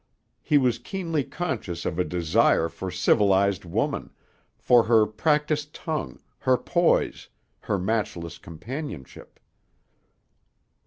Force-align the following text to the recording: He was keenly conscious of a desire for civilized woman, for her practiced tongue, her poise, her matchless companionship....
He 0.41 0.57
was 0.57 0.79
keenly 0.79 1.23
conscious 1.23 1.85
of 1.85 1.99
a 1.99 2.03
desire 2.03 2.69
for 2.69 2.89
civilized 2.89 3.65
woman, 3.65 4.09
for 4.57 4.85
her 4.85 5.05
practiced 5.05 5.75
tongue, 5.75 6.17
her 6.39 6.57
poise, 6.57 7.27
her 7.59 7.77
matchless 7.77 8.39
companionship.... 8.39 9.39